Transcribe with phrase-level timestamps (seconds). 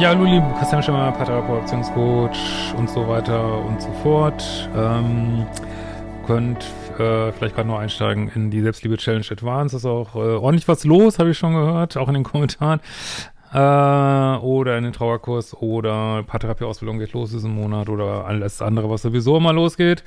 [0.00, 4.68] Ja, hallo liebe Christian Schimmer, Paartherapeut, Beziehungscoach und so weiter und so fort.
[4.76, 5.46] Ähm,
[6.26, 6.64] könnt
[6.98, 9.76] äh, vielleicht gerade noch einsteigen in die Selbstliebe-Challenge Advance.
[9.76, 12.80] Ist auch äh, ordentlich was los, habe ich schon gehört, auch in den Kommentaren.
[13.52, 19.02] Äh, oder in den Trauerkurs oder Paartherapie-Ausbildung geht los diesen Monat oder alles andere, was
[19.02, 20.02] sowieso immer losgeht.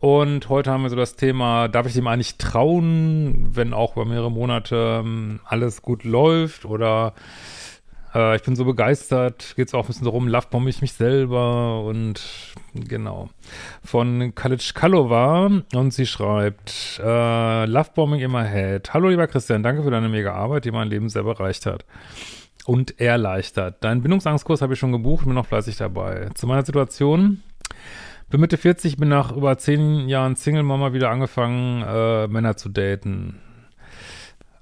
[0.00, 4.06] Und heute haben wir so das Thema, darf ich dem eigentlich trauen, wenn auch über
[4.06, 7.14] mehrere Monate ähm, alles gut läuft oder
[8.14, 11.82] äh, ich bin so begeistert, geht es auch ein bisschen darum, lovebomb ich mich selber
[11.82, 12.22] und
[12.74, 13.28] genau.
[13.84, 18.92] Von Kalic Kalova und sie schreibt, äh, Lovebombing in my head.
[18.94, 21.84] Hallo lieber Christian, danke für deine mega Arbeit, die mein Leben sehr bereicht hat
[22.66, 23.82] und erleichtert.
[23.82, 26.28] Deinen Bindungsangstkurs habe ich schon gebucht, bin noch fleißig dabei.
[26.34, 27.42] Zu meiner Situation.
[28.30, 33.40] Bin Mitte 40, bin nach über zehn Jahren Single-Mama wieder angefangen, äh, Männer zu daten.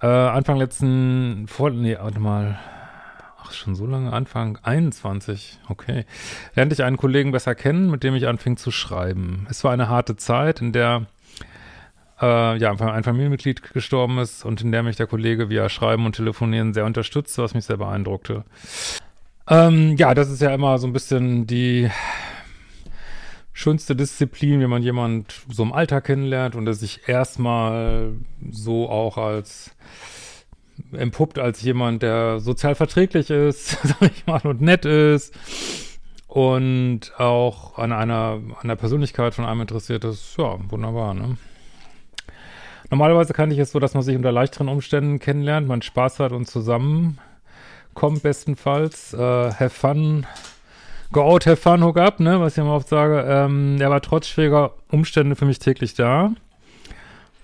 [0.00, 2.60] Äh, Anfang letzten, vor, nee, warte mal,
[3.46, 5.60] Ach, schon so lange Anfang 21.
[5.68, 6.04] Okay.
[6.54, 9.46] Lernte ich einen Kollegen besser kennen, mit dem ich anfing zu schreiben.
[9.50, 11.06] Es war eine harte Zeit, in der
[12.20, 16.16] äh, ja, ein Familienmitglied gestorben ist und in der mich der Kollege via Schreiben und
[16.16, 18.44] Telefonieren sehr unterstützte, was mich sehr beeindruckte.
[19.48, 21.90] Ähm, ja, das ist ja immer so ein bisschen die
[23.52, 28.12] schönste Disziplin, wenn man jemand so im Alltag kennenlernt und der sich erstmal
[28.50, 29.70] so auch als
[30.92, 35.34] empuppt als jemand, der sozial verträglich ist, sag ich mal, und nett ist
[36.36, 40.36] und auch an einer, an der Persönlichkeit von einem interessiert ist.
[40.36, 41.38] Ja, wunderbar, ne?
[42.90, 46.32] Normalerweise kann ich es so, dass man sich unter leichteren Umständen kennenlernt, man Spaß hat
[46.32, 49.12] und zusammenkommt bestenfalls.
[49.14, 50.26] Äh, have fun,
[51.10, 53.24] go out, have fun, hook up, ne, was ich immer oft sage.
[53.26, 56.32] Ähm, er war trotz schwieriger Umstände für mich täglich da.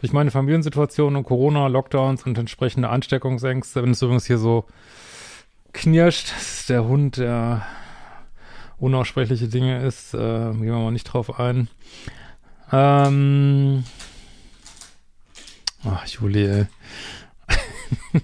[0.02, 4.64] Durch meine Familiensituation und Corona, Lockdowns und entsprechende Ansteckungsängste, wenn es übrigens hier so
[5.72, 7.64] knirscht, das ist der Hund, der
[8.78, 11.68] unaussprechliche Dinge ist, äh, gehen wir mal nicht drauf ein.
[12.72, 13.84] Ähm,
[15.84, 16.66] ach, Juli, ey.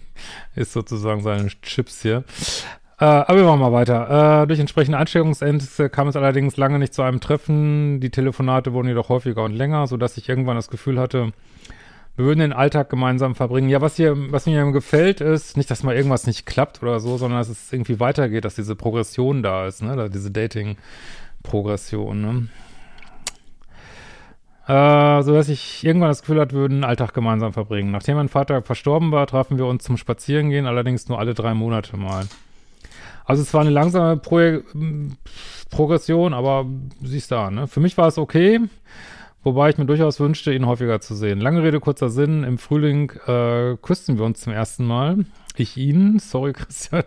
[0.56, 2.24] ist sozusagen seine Chips hier.
[3.00, 4.42] Äh, aber wir machen mal weiter.
[4.42, 8.00] Äh, durch entsprechende Ansteckungsängste kam es allerdings lange nicht zu einem Treffen.
[8.00, 11.32] Die Telefonate wurden jedoch häufiger und länger, sodass ich irgendwann das Gefühl hatte,
[12.16, 13.68] wir würden den Alltag gemeinsam verbringen.
[13.68, 17.16] Ja, was hier, was mir gefällt, ist nicht, dass mal irgendwas nicht klappt oder so,
[17.16, 22.48] sondern dass es irgendwie weitergeht, dass diese Progression da ist, ne, diese Dating-Progression, ne.
[24.66, 27.92] Äh, so dass ich irgendwann das Gefühl hatte, wir würden den Alltag gemeinsam verbringen.
[27.92, 31.96] Nachdem mein Vater verstorben war, trafen wir uns zum Spazierengehen, allerdings nur alle drei Monate
[31.96, 32.26] mal.
[33.28, 34.62] Also es war eine langsame Pro
[35.70, 36.64] Progression, aber
[37.02, 37.66] siehst da, ne?
[37.66, 38.60] Für mich war es okay.
[39.44, 41.38] Wobei ich mir durchaus wünschte, ihn häufiger zu sehen.
[41.38, 42.42] Lange Rede, kurzer Sinn.
[42.42, 45.26] Im Frühling äh, küssten wir uns zum ersten Mal.
[45.56, 46.18] Ich ihn.
[46.18, 47.04] Sorry, Christian.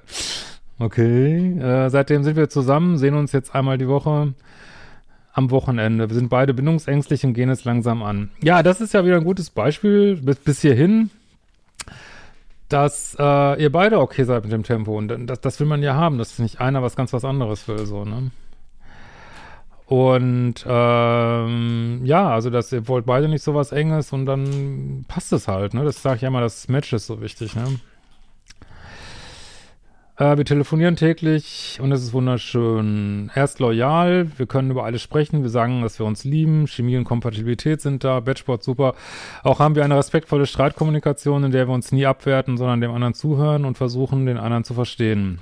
[0.78, 1.58] Okay.
[1.60, 4.36] Äh, seitdem sind wir zusammen, sehen uns jetzt einmal die Woche
[5.34, 6.08] am Wochenende.
[6.08, 8.30] Wir sind beide bindungsängstlich und gehen es langsam an.
[8.44, 11.10] Ja, das ist ja wieder ein gutes Beispiel bis, bis hierhin,
[12.72, 14.98] dass äh, ihr beide okay seid mit dem Tempo.
[14.98, 17.86] Und das, das will man ja haben, dass nicht einer was ganz was anderes will,
[17.86, 18.32] so, ne?
[19.86, 25.34] Und ähm, ja, also dass ihr wollt beide nicht so was Enges und dann passt
[25.34, 25.84] es halt, ne?
[25.84, 27.80] Das sage ich ja immer, das Match ist so wichtig, ne?
[30.22, 33.32] Äh, wir telefonieren täglich und es ist wunderschön.
[33.34, 36.96] Er ist loyal, wir können über alles sprechen, wir sagen, dass wir uns lieben, Chemie
[36.96, 38.94] und Kompatibilität sind da, Batchboard super.
[39.42, 43.16] Auch haben wir eine respektvolle Streitkommunikation, in der wir uns nie abwerten, sondern dem anderen
[43.16, 45.40] zuhören und versuchen, den anderen zu verstehen.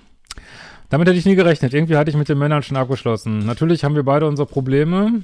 [0.89, 1.73] Damit hätte ich nie gerechnet.
[1.73, 3.39] Irgendwie hatte ich mit den Männern schon abgeschlossen.
[3.39, 5.23] Natürlich haben wir beide unsere Probleme.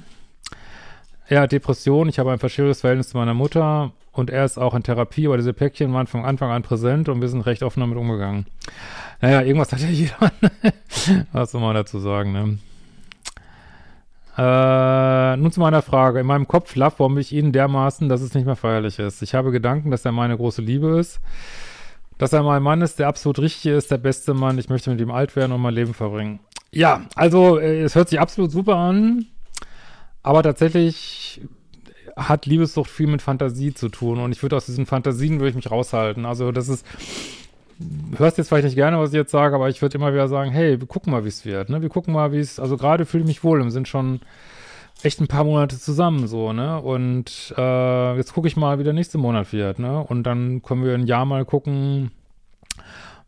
[1.28, 4.74] Er hat Depression, ich habe ein verschiedenes Verhältnis zu meiner Mutter und er ist auch
[4.74, 7.80] in Therapie, aber diese Päckchen waren von Anfang an präsent und wir sind recht offen
[7.80, 8.46] damit umgegangen.
[9.20, 10.32] Naja, irgendwas hat ja jeder.
[11.32, 12.58] Was soll man dazu sagen, ne?
[14.38, 16.20] Äh, nun zu meiner Frage.
[16.20, 19.22] In meinem Kopf lovebombe ich ihn dermaßen, dass es nicht mehr feierlich ist.
[19.22, 21.20] Ich habe Gedanken, dass er meine große Liebe ist
[22.18, 24.58] dass er mein Mann ist, der absolut richtige ist, der beste Mann.
[24.58, 26.40] Ich möchte mit ihm alt werden und mein Leben verbringen.
[26.72, 29.26] Ja, also äh, es hört sich absolut super an,
[30.22, 31.40] aber tatsächlich
[32.16, 35.54] hat Liebessucht viel mit Fantasie zu tun und ich würde aus diesen Fantasien würde ich
[35.54, 36.24] mich raushalten.
[36.24, 36.86] Also das ist,
[38.16, 40.50] hörst jetzt vielleicht nicht gerne, was ich jetzt sage, aber ich würde immer wieder sagen,
[40.50, 41.82] hey, wir gucken mal, wie es wird, ne?
[41.82, 44.20] Wir gucken mal, wie es, also gerade fühle ich mich wohl, wir sind schon
[45.02, 46.80] echt ein paar Monate zusammen, so, ne?
[46.80, 50.02] Und äh, jetzt gucke ich mal, wie der nächste Monat wird, ne?
[50.02, 52.12] Und dann können wir ein Jahr mal gucken,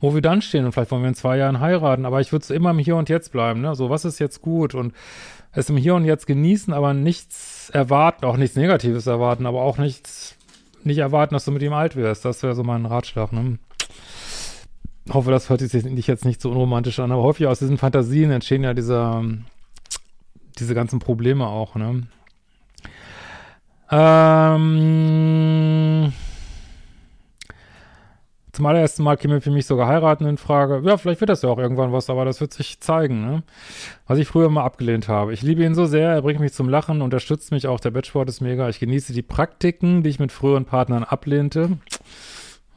[0.00, 2.44] wo wir dann stehen und vielleicht wollen wir in zwei Jahren heiraten, aber ich würde
[2.44, 3.74] es immer im Hier und Jetzt bleiben, ne?
[3.74, 4.94] So, was ist jetzt gut und
[5.52, 9.78] es im Hier und Jetzt genießen, aber nichts erwarten, auch nichts Negatives erwarten, aber auch
[9.78, 10.36] nichts,
[10.84, 12.24] nicht erwarten, dass du mit ihm alt wirst.
[12.24, 13.58] Das wäre so mein Ratschlag, ne?
[15.12, 18.64] hoffe, das hört sich jetzt nicht so unromantisch an, aber häufig aus diesen Fantasien entstehen
[18.64, 19.22] ja diese,
[20.58, 22.06] diese ganzen Probleme auch, ne?
[23.90, 25.07] Ähm,
[28.58, 30.82] zum allerersten Mal käme für mich sogar heiraten in Frage.
[30.84, 33.44] Ja, vielleicht wird das ja auch irgendwann was, aber das wird sich zeigen, ne?
[34.08, 35.32] Was ich früher mal abgelehnt habe.
[35.32, 38.28] Ich liebe ihn so sehr, er bringt mich zum Lachen, unterstützt mich auch, der Bettsport
[38.28, 38.68] ist mega.
[38.68, 41.78] Ich genieße die Praktiken, die ich mit früheren Partnern ablehnte.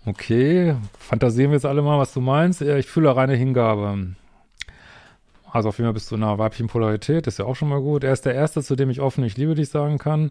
[0.06, 2.62] Okay, fantasieren wir jetzt alle mal, was du meinst.
[2.62, 4.14] Ich fühle reine Hingabe.
[5.52, 7.82] Also auf jeden Fall bist du in einer weiblichen Polarität, ist ja auch schon mal
[7.82, 8.04] gut.
[8.04, 10.30] Er ist der Erste, zu dem ich offen ich liebe dich sagen kann,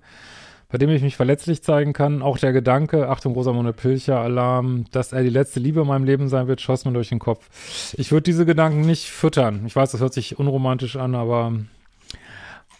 [0.71, 2.23] bei dem ich mich verletzlich zeigen kann.
[2.23, 6.29] Auch der Gedanke, Achtung, Rosamunde Pilcher, Alarm, dass er die letzte Liebe in meinem Leben
[6.29, 7.49] sein wird, schoss mir durch den Kopf.
[7.95, 9.65] Ich würde diese Gedanken nicht füttern.
[9.67, 11.53] Ich weiß, das hört sich unromantisch an, aber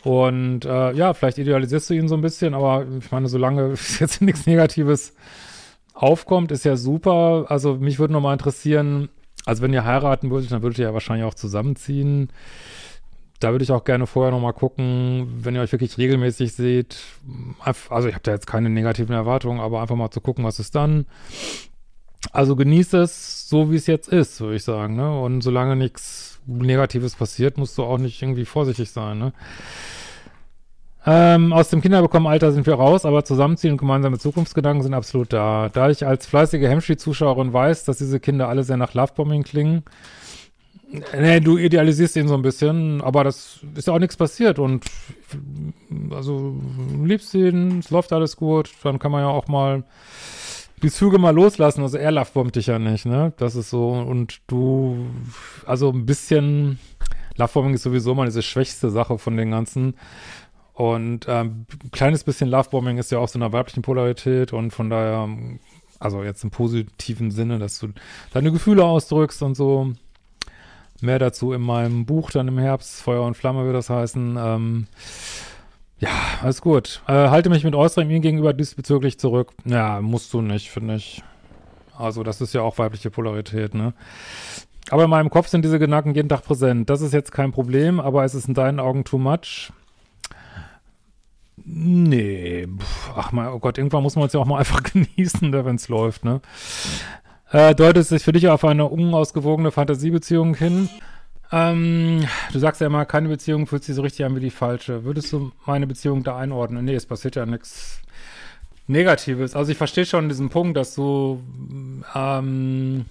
[0.03, 4.23] und äh, ja, vielleicht idealisierst du ihn so ein bisschen, aber ich meine, solange jetzt
[4.23, 5.15] nichts Negatives
[5.93, 7.47] aufkommt, ist ja super.
[7.49, 9.11] Also mich würde nochmal interessieren,
[9.45, 12.31] also wenn ihr heiraten würdet, dann würdet ihr ja wahrscheinlich auch zusammenziehen.
[13.41, 16.99] Da würde ich auch gerne vorher nochmal gucken, wenn ihr euch wirklich regelmäßig seht.
[17.89, 20.75] Also ich habe da jetzt keine negativen Erwartungen, aber einfach mal zu gucken, was ist
[20.75, 21.07] dann.
[22.33, 24.95] Also genieße es so, wie es jetzt ist, würde ich sagen.
[24.95, 25.21] Ne?
[25.21, 29.19] Und solange nichts Negatives passiert, musst du auch nicht irgendwie vorsichtig sein.
[29.19, 29.33] Ne?
[31.07, 35.71] Ähm, aus dem Kinderbekommen-Alter sind wir raus, aber Zusammenziehen und gemeinsame Zukunftsgedanken sind absolut da.
[35.73, 39.83] Da ich als fleißige Hemmschi-Zuschauerin weiß, dass diese Kinder alle sehr nach Lovebombing klingen,
[40.91, 44.85] nee, du idealisierst ihn so ein bisschen, aber das ist ja auch nichts passiert und
[46.11, 46.55] also
[47.03, 49.85] liebst ihn, es läuft alles gut, dann kann man ja auch mal
[50.83, 51.83] die Züge mal loslassen.
[51.83, 53.33] Also er lovebombt dich ja nicht, ne?
[53.37, 55.07] Das ist so und du,
[55.67, 56.79] also ein bisschen
[57.37, 59.95] Lovebombing ist sowieso mal diese schwächste Sache von den ganzen
[60.81, 64.89] und ähm, ein kleines bisschen Lovebombing ist ja auch so eine weiblichen Polarität und von
[64.89, 65.29] daher,
[65.99, 67.89] also jetzt im positiven Sinne, dass du
[68.33, 69.93] deine Gefühle ausdrückst und so.
[71.03, 74.37] Mehr dazu in meinem Buch dann im Herbst, Feuer und Flamme wird das heißen.
[74.39, 74.87] Ähm,
[75.99, 76.11] ja,
[76.43, 77.03] alles gut.
[77.07, 79.53] Äh, halte mich mit äußerem ihm gegenüber diesbezüglich zurück.
[79.65, 81.23] Ja, musst du nicht, finde ich.
[81.97, 83.93] Also das ist ja auch weibliche Polarität, ne?
[84.91, 86.89] Aber in meinem Kopf sind diese Gedanken jeden Tag präsent.
[86.89, 89.73] Das ist jetzt kein Problem, aber es ist in deinen Augen too much.
[91.57, 92.67] Nee,
[93.15, 95.89] ach mein oh Gott, irgendwann muss man es ja auch mal einfach genießen, wenn es
[95.89, 96.41] läuft, ne?
[97.53, 100.89] Äh, deutet es sich für dich auf eine unausgewogene Fantasiebeziehung hin?
[101.51, 105.05] Ähm, du sagst ja immer, keine Beziehung fühlt sich so richtig an wie die falsche.
[105.05, 106.85] Würdest du meine Beziehung da einordnen?
[106.85, 108.01] Nee, es passiert ja nichts
[108.87, 109.57] Negatives.
[109.57, 111.43] Also ich verstehe schon diesen Punkt, dass du,
[112.15, 113.07] ähm,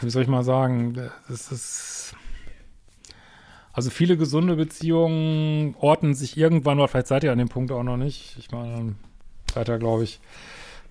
[0.00, 0.94] wie soll ich mal sagen,
[1.28, 2.16] das ist
[3.72, 7.84] also viele gesunde Beziehungen ordnen sich irgendwann, oder vielleicht seid ihr an dem Punkt auch
[7.84, 8.36] noch nicht.
[8.38, 8.96] Ich meine,
[9.54, 10.20] seid ihr, glaube ich,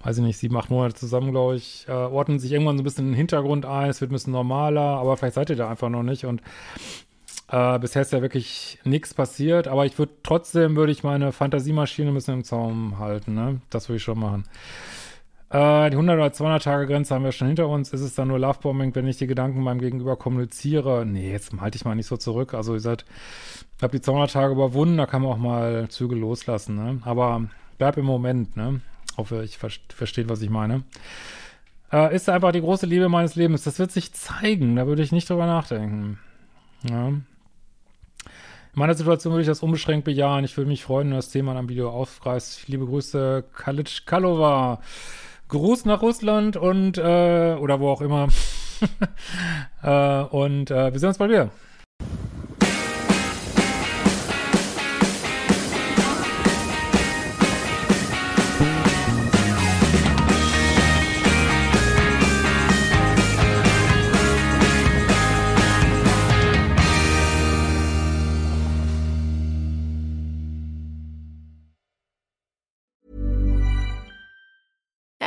[0.04, 2.86] weiß ich nicht, sieben, acht Monate zusammen, glaube ich, äh, ordnen sich irgendwann so ein
[2.86, 5.70] bisschen in den Hintergrund ein, es wird ein bisschen normaler, aber vielleicht seid ihr da
[5.70, 6.42] einfach noch nicht und
[7.50, 12.10] äh, bisher ist ja wirklich nichts passiert, aber ich würde trotzdem, würde ich meine Fantasiemaschine
[12.10, 13.62] ein bisschen im Zaum halten, ne?
[13.70, 14.46] Das würde ich schon machen.
[15.50, 17.92] Äh, die 100 oder 200 Tage Grenze haben wir schon hinter uns.
[17.92, 21.06] Ist es dann nur Lovebombing, wenn ich die Gedanken meinem Gegenüber kommuniziere?
[21.06, 22.54] Nee, jetzt halte ich mal nicht so zurück.
[22.54, 23.04] Also ihr seid,
[23.76, 27.00] ich habe die 200 Tage überwunden, da kann man auch mal Züge loslassen, ne?
[27.04, 27.44] Aber
[27.78, 28.80] bleib im Moment, ne?
[29.18, 30.84] Hoffe, ich ver versteht, was ich meine.
[31.92, 33.64] Äh, ist einfach die große Liebe meines Lebens.
[33.64, 36.20] Das wird sich zeigen, da würde ich nicht drüber nachdenken.
[36.90, 37.08] Ja.
[38.74, 40.46] In meiner Situation würde ich das unbeschränkt bejahen.
[40.46, 42.70] Ich würde mich freuen, wenn das Thema in einem Video aufreißt.
[42.70, 44.80] Liebe Grüße, Kalic Kalova.
[45.50, 48.30] Gruß nach Russland und äh, oder wo auch immer.
[49.84, 51.50] äh, und äh, wir sehen uns bald wieder.